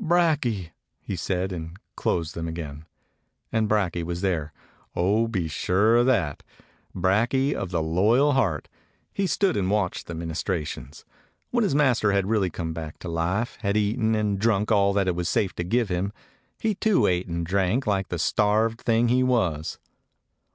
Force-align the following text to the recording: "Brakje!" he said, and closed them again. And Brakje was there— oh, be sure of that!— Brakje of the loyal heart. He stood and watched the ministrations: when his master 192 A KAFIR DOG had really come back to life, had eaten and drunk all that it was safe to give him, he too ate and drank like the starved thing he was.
"Brakje!" 0.00 0.70
he 1.02 1.16
said, 1.16 1.52
and 1.52 1.76
closed 1.96 2.34
them 2.34 2.48
again. 2.48 2.86
And 3.52 3.68
Brakje 3.68 4.02
was 4.06 4.22
there— 4.22 4.54
oh, 4.96 5.28
be 5.28 5.48
sure 5.48 5.96
of 5.96 6.06
that!— 6.06 6.42
Brakje 6.96 7.52
of 7.52 7.70
the 7.72 7.82
loyal 7.82 8.32
heart. 8.32 8.70
He 9.12 9.26
stood 9.26 9.54
and 9.54 9.70
watched 9.70 10.06
the 10.06 10.14
ministrations: 10.14 11.04
when 11.50 11.62
his 11.62 11.74
master 11.74 12.08
192 12.08 12.08
A 12.10 12.16
KAFIR 12.22 12.32
DOG 12.32 12.32
had 12.32 12.32
really 12.32 12.50
come 12.50 12.72
back 12.86 12.98
to 13.00 13.08
life, 13.10 13.58
had 13.60 13.76
eaten 13.76 14.14
and 14.14 14.38
drunk 14.38 14.72
all 14.72 14.94
that 14.94 15.08
it 15.08 15.14
was 15.14 15.28
safe 15.28 15.54
to 15.56 15.62
give 15.62 15.90
him, 15.90 16.14
he 16.58 16.74
too 16.74 17.06
ate 17.06 17.26
and 17.28 17.44
drank 17.44 17.86
like 17.86 18.08
the 18.08 18.18
starved 18.18 18.80
thing 18.80 19.08
he 19.08 19.22
was. 19.22 19.78